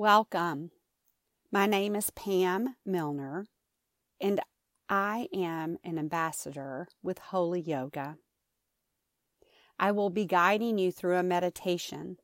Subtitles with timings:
[0.00, 0.70] Welcome.
[1.52, 3.44] My name is Pam Milner,
[4.18, 4.40] and
[4.88, 8.16] I am an ambassador with Holy Yoga.
[9.78, 12.16] I will be guiding you through a meditation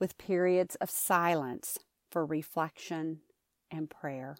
[0.00, 1.76] with periods of silence
[2.10, 3.18] for reflection
[3.70, 4.38] and prayer.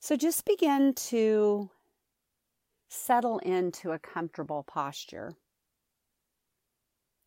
[0.00, 1.70] So just begin to
[2.88, 5.36] settle into a comfortable posture.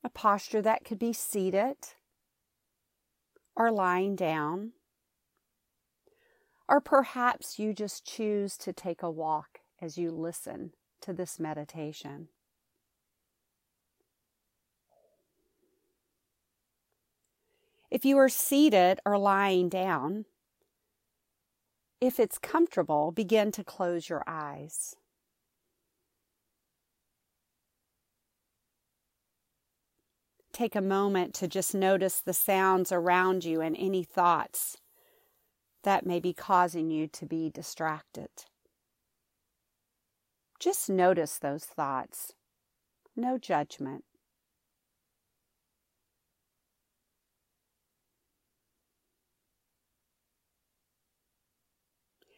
[0.05, 1.77] A posture that could be seated
[3.55, 4.73] or lying down.
[6.69, 12.27] Or perhaps you just choose to take a walk as you listen to this meditation.
[17.89, 20.25] If you are seated or lying down,
[21.99, 24.95] if it's comfortable, begin to close your eyes.
[30.55, 34.77] Take a moment to just notice the sounds around you and any thoughts
[35.83, 38.29] that may be causing you to be distracted.
[40.57, 42.31] Just notice those thoughts.
[43.17, 44.05] No judgment.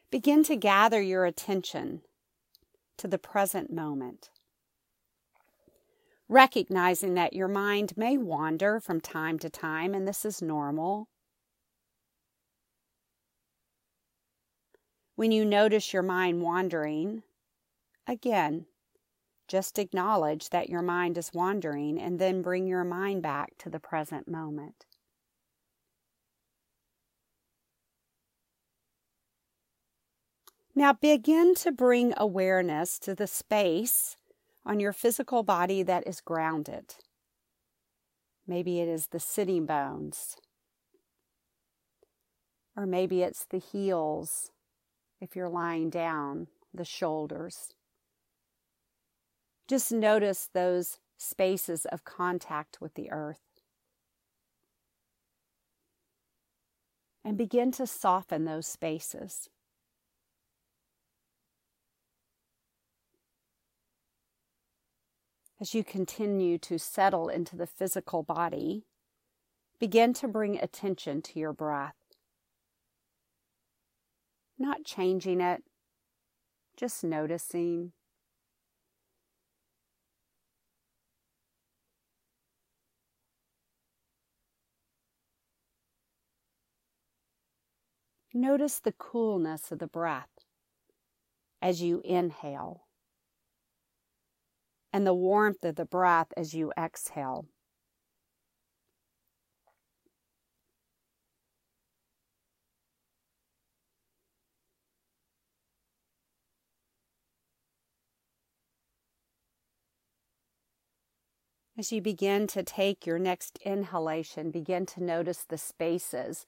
[0.09, 2.01] Begin to gather your attention
[2.97, 4.31] to the present moment,
[6.29, 11.07] recognizing that your mind may wander from time to time, and this is normal.
[15.15, 17.23] When you notice your mind wandering,
[18.05, 18.65] again,
[19.47, 23.79] just acknowledge that your mind is wandering and then bring your mind back to the
[23.79, 24.85] present moment.
[30.75, 34.15] Now begin to bring awareness to the space
[34.67, 36.95] on your physical body that is grounded.
[38.45, 40.35] Maybe it is the sitting bones,
[42.75, 44.51] or maybe it's the heels
[45.21, 47.73] if you're lying down, the shoulders.
[49.67, 53.41] Just notice those spaces of contact with the earth.
[57.23, 59.49] And begin to soften those spaces.
[65.59, 68.85] As you continue to settle into the physical body,
[69.79, 71.95] begin to bring attention to your breath.
[74.59, 75.63] Not changing it,
[76.75, 77.93] just noticing.
[88.31, 90.29] Notice the coolness of the breath
[91.63, 92.86] as you inhale
[94.97, 97.45] and the warmth of the breath as you exhale.
[111.77, 116.47] As you begin to take your next inhalation, begin to notice the spaces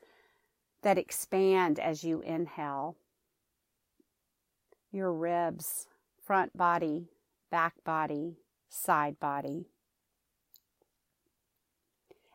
[0.81, 2.95] that expand as you inhale.
[4.91, 5.85] Your ribs,
[6.19, 7.09] front body,
[7.49, 8.37] back body,
[8.69, 9.65] side body.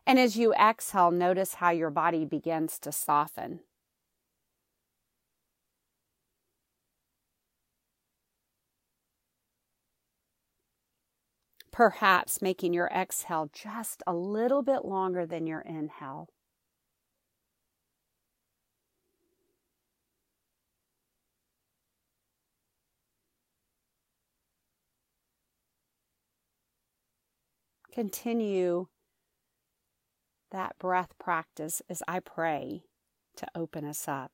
[0.07, 3.61] And as you exhale, notice how your body begins to soften.
[11.71, 16.29] Perhaps making your exhale just a little bit longer than your inhale.
[27.95, 28.87] Continue
[30.51, 32.83] that breath practice as I pray
[33.37, 34.31] to open us up.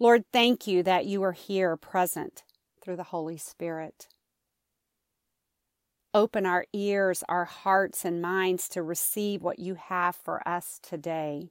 [0.00, 2.42] Lord, thank you that you are here present
[2.82, 4.08] through the Holy Spirit.
[6.12, 11.50] Open our ears, our hearts, and minds to receive what you have for us today.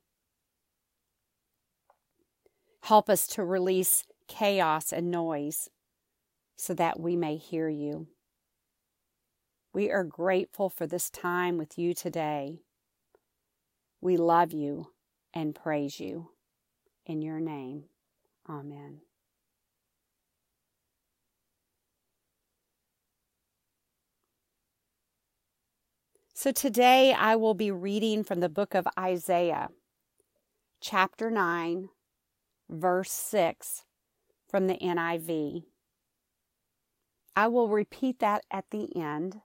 [2.81, 5.69] Help us to release chaos and noise
[6.57, 8.07] so that we may hear you.
[9.77, 12.61] We are grateful for this time with you today.
[14.01, 14.87] We love you
[15.35, 16.31] and praise you.
[17.05, 17.83] In your name,
[18.49, 19.01] amen.
[26.33, 29.69] So today I will be reading from the book of Isaiah,
[30.81, 31.89] chapter 9,
[32.67, 33.83] verse 6
[34.49, 35.65] from the NIV.
[37.35, 39.41] I will repeat that at the end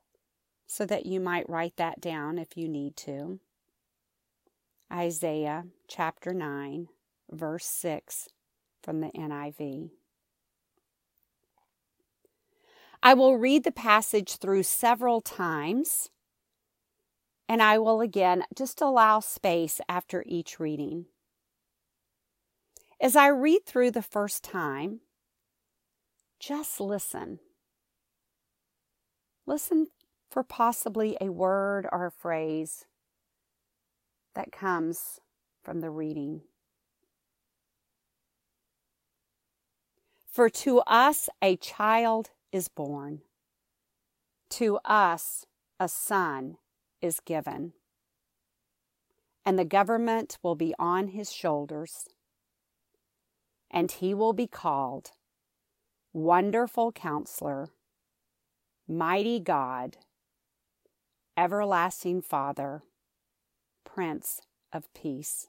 [0.66, 3.40] so that you might write that down if you need to.
[4.92, 6.88] Isaiah chapter 9,
[7.30, 8.28] verse 6
[8.82, 9.90] from the NIV.
[13.02, 16.10] I will read the passage through several times,
[17.48, 21.06] and I will again just allow space after each reading.
[23.00, 25.00] As I read through the first time,
[26.38, 27.40] just listen.
[29.46, 29.88] Listen
[30.32, 32.86] for possibly a word or a phrase
[34.34, 35.20] that comes
[35.62, 36.40] from the reading.
[40.26, 43.20] For to us a child is born,
[44.50, 45.44] to us
[45.78, 46.56] a son
[47.02, 47.74] is given,
[49.44, 52.06] and the government will be on his shoulders,
[53.70, 55.10] and he will be called
[56.14, 57.68] Wonderful Counselor,
[58.88, 59.98] Mighty God,
[61.34, 62.82] Everlasting Father,
[63.86, 65.46] Prince of Peace.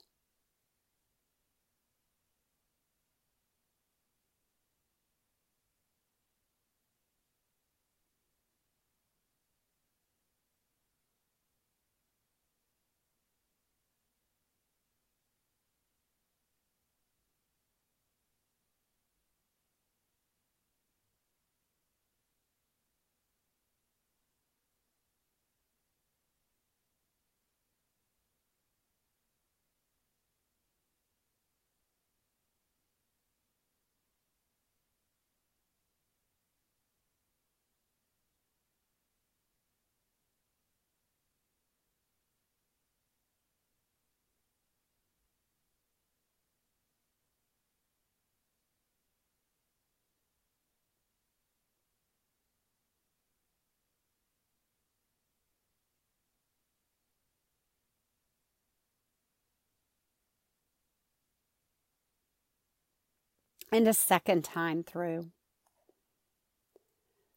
[63.74, 65.32] And a second time through.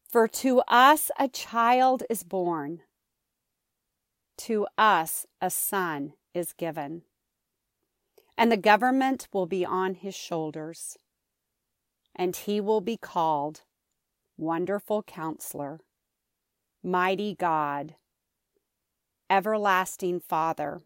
[0.07, 2.81] For to us a child is born,
[4.37, 7.01] to us a son is given,
[8.37, 10.97] and the government will be on his shoulders,
[12.15, 13.61] and he will be called
[14.37, 15.79] Wonderful Counselor,
[16.83, 17.95] Mighty God,
[19.27, 20.81] Everlasting Father,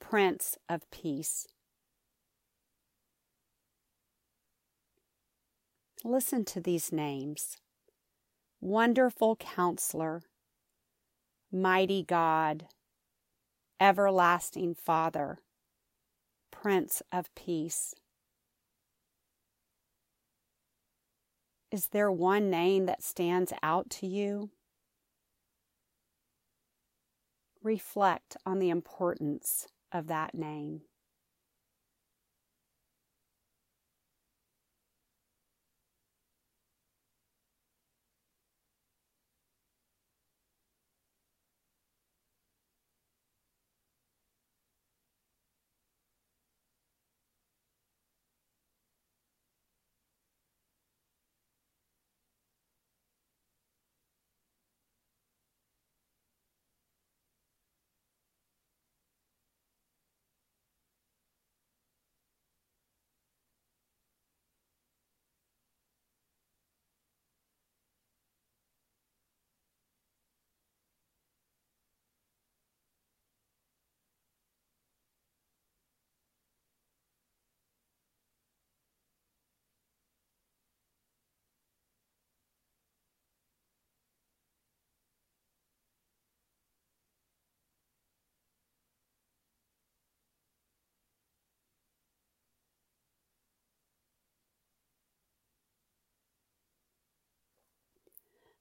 [0.00, 1.46] Prince of Peace.
[6.04, 7.58] Listen to these names
[8.58, 10.22] Wonderful Counselor,
[11.52, 12.68] Mighty God,
[13.78, 15.40] Everlasting Father,
[16.50, 17.94] Prince of Peace.
[21.70, 24.50] Is there one name that stands out to you?
[27.62, 30.80] Reflect on the importance of that name.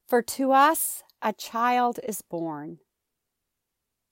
[0.09, 2.79] For to us a child is born,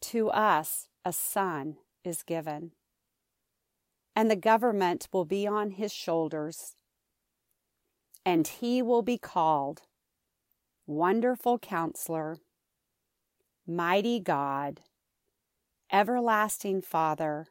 [0.01, 2.74] to us a son is given,
[4.16, 6.75] and the government will be on his shoulders,
[8.24, 9.88] and he will be called
[10.86, 12.38] Wonderful Counselor,
[13.66, 14.82] Mighty God,
[15.92, 17.48] Everlasting Father,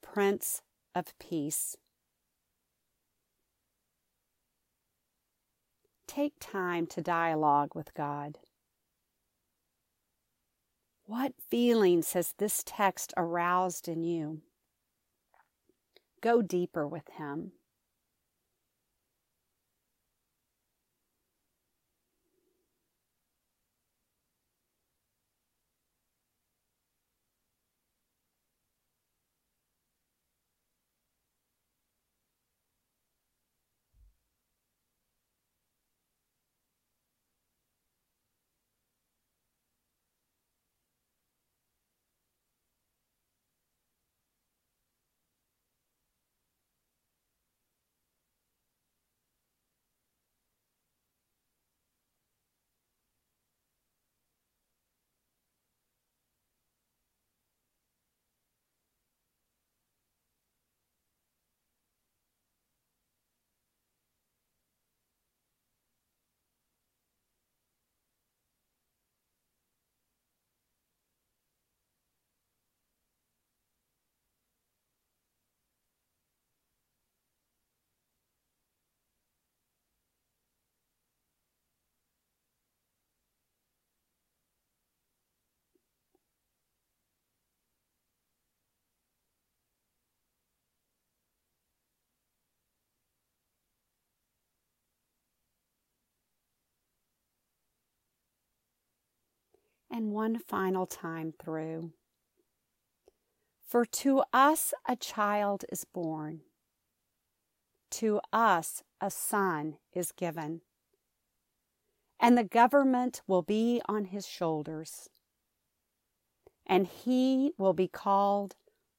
[0.00, 0.62] Prince
[0.94, 1.76] of Peace.
[6.18, 8.38] Take time to dialogue with God.
[11.04, 14.42] What feelings has this text aroused in you?
[16.20, 17.52] Go deeper with Him.
[99.98, 101.90] And one final time through.
[103.66, 106.42] For to us a child is born,
[107.90, 110.60] to us a son is given,
[112.20, 115.08] and the government will be on his shoulders.
[116.64, 118.54] And he will be called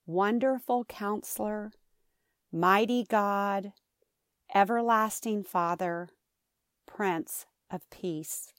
[0.05, 1.71] Wonderful Counselor,
[2.51, 3.71] Mighty God,
[4.53, 6.09] Everlasting Father,
[6.85, 8.51] Prince of Peace.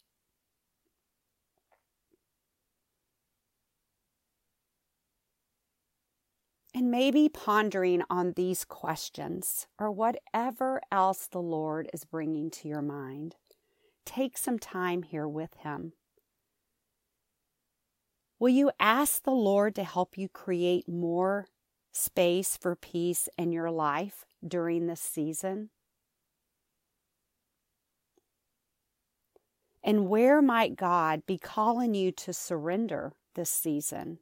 [6.80, 12.80] And maybe pondering on these questions or whatever else the Lord is bringing to your
[12.80, 13.36] mind.
[14.06, 15.92] Take some time here with Him.
[18.38, 21.48] Will you ask the Lord to help you create more
[21.92, 25.68] space for peace in your life during this season?
[29.84, 34.20] And where might God be calling you to surrender this season?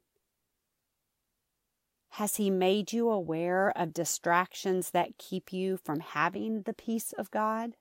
[2.13, 7.31] Has He made you aware of distractions that keep you from having the peace of
[7.31, 7.75] God?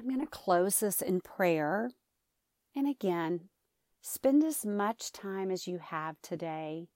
[0.00, 1.90] I'm going to close this in prayer.
[2.74, 3.50] And again,
[4.00, 6.88] spend as much time as you have today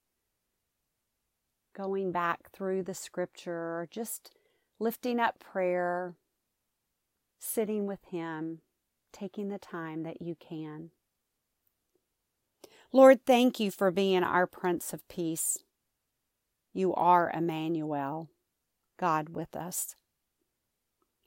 [1.77, 4.31] going back through the scripture, just
[4.79, 6.15] lifting up prayer,
[7.39, 8.61] sitting with Him,
[9.13, 10.89] taking the time that you can.
[12.91, 15.59] Lord, thank you for being our Prince of Peace.
[16.73, 18.31] You are Emmanuel,
[18.99, 19.95] God with us.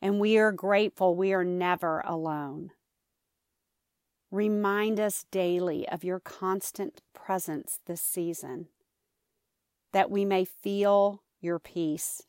[0.01, 2.71] And we are grateful we are never alone.
[4.29, 8.67] Remind us daily of your constant presence this season,
[9.93, 12.21] that we may feel your peace.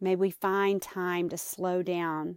[0.00, 2.36] May we find time to slow down,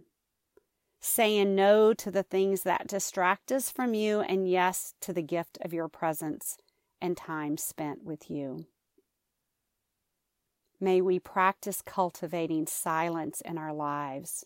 [1.00, 5.58] saying no to the things that distract us from you, and yes to the gift
[5.60, 6.56] of your presence
[7.00, 8.66] and time spent with you.
[10.80, 14.44] May we practice cultivating silence in our lives.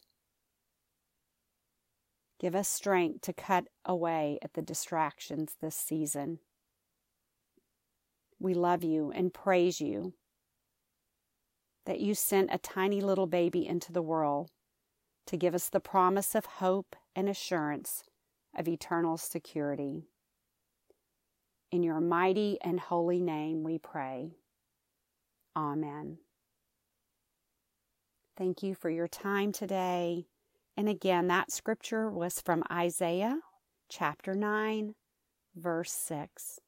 [2.41, 6.39] Give us strength to cut away at the distractions this season.
[8.41, 10.15] We love you and praise you
[11.85, 14.51] that you sent a tiny little baby into the world
[15.27, 18.03] to give us the promise of hope and assurance
[18.57, 20.09] of eternal security.
[21.71, 24.33] In your mighty and holy name we pray.
[25.57, 26.19] Amen.
[28.37, 30.27] Thank you for your time today.
[30.77, 33.41] And again, that scripture was from Isaiah
[33.91, 34.95] chapter 9,
[35.55, 36.59] verse 6.